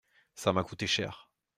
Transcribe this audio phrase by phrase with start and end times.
[0.33, 1.29] Ça m’a coûté cher.